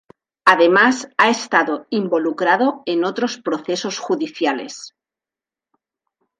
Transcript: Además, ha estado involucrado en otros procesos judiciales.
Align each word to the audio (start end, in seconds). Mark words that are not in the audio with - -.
Además, 0.45 1.09
ha 1.19 1.29
estado 1.29 1.85
involucrado 1.91 2.81
en 2.87 3.03
otros 3.05 3.37
procesos 3.37 3.99
judiciales. 3.99 4.95